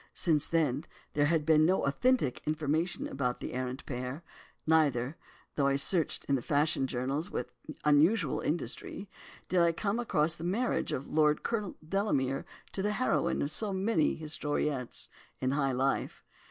Since 0.15 0.47
then, 0.47 0.85
there 1.13 1.27
had 1.27 1.45
been 1.45 1.63
no 1.63 1.85
authentic 1.85 2.41
information 2.47 3.07
about 3.07 3.39
the 3.39 3.53
arrant 3.53 3.85
pair—neither, 3.85 5.15
though 5.53 5.67
I 5.67 5.75
searched 5.75 6.25
the 6.27 6.41
fashion 6.41 6.87
journals 6.87 7.29
with 7.29 7.53
unusual 7.85 8.39
industry, 8.39 9.11
did 9.47 9.59
I 9.59 9.73
come 9.73 9.99
across 9.99 10.33
the 10.33 10.43
marriage 10.43 10.91
of 10.91 11.07
Colonel 11.43 11.77
Delamere 11.87 12.45
to 12.71 12.81
the 12.81 12.93
heroine 12.93 13.43
of 13.43 13.51
so 13.51 13.73
many 13.73 14.15
historiettes 14.17 15.07
in 15.37 15.51
high 15.51 15.71
life. 15.71 16.23